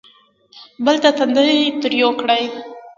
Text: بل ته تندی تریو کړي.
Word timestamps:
بل 0.85 0.95
ته 1.03 1.09
تندی 1.17 1.57
تریو 1.81 2.09
کړي. 2.19 2.43